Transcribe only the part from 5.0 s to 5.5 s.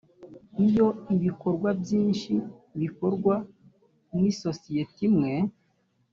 imwe